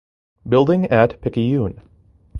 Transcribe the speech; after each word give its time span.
Building 0.49 0.85
at 0.87 1.21
Picayune. 1.21 1.79